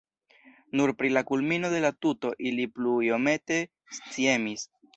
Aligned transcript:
Nur 0.79 0.93
pri 1.01 1.11
la 1.17 1.23
kulmino 1.31 1.69
de 1.75 1.81
la 1.85 1.93
tuto 2.07 2.33
ili 2.53 2.67
plu 2.79 2.97
iomete 3.11 3.61
sciemis. 3.99 4.69